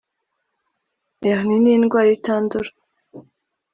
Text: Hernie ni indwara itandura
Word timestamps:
Hernie 1.21 1.57
ni 1.61 1.71
indwara 1.77 2.09
itandura 2.17 2.69